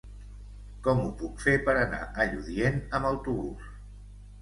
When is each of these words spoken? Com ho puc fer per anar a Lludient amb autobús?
Com 0.87 1.01
ho 1.01 1.11
puc 1.19 1.45
fer 1.45 1.55
per 1.69 1.77
anar 1.83 2.01
a 2.25 2.29
Lludient 2.35 2.83
amb 2.89 3.15
autobús? 3.15 3.73